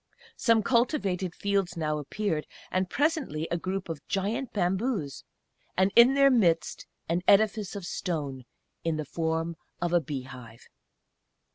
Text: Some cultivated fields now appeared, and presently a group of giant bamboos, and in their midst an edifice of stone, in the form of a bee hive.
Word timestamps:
Some 0.35 0.63
cultivated 0.63 1.35
fields 1.35 1.77
now 1.77 1.99
appeared, 1.99 2.47
and 2.71 2.89
presently 2.89 3.47
a 3.51 3.55
group 3.59 3.87
of 3.87 4.03
giant 4.07 4.51
bamboos, 4.51 5.23
and 5.77 5.91
in 5.95 6.15
their 6.15 6.31
midst 6.31 6.87
an 7.07 7.21
edifice 7.27 7.75
of 7.75 7.85
stone, 7.85 8.45
in 8.83 8.97
the 8.97 9.05
form 9.05 9.57
of 9.79 9.93
a 9.93 10.01
bee 10.01 10.23
hive. 10.23 10.69